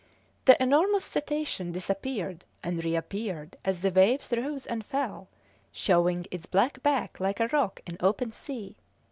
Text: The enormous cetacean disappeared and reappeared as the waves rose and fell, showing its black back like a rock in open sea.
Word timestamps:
The 0.45 0.59
enormous 0.59 1.05
cetacean 1.05 1.71
disappeared 1.71 2.43
and 2.63 2.83
reappeared 2.83 3.55
as 3.63 3.83
the 3.83 3.91
waves 3.91 4.33
rose 4.35 4.65
and 4.65 4.83
fell, 4.83 5.27
showing 5.71 6.25
its 6.31 6.47
black 6.47 6.81
back 6.81 7.19
like 7.19 7.39
a 7.39 7.49
rock 7.49 7.81
in 7.85 7.97
open 7.99 8.31
sea. 8.31 8.77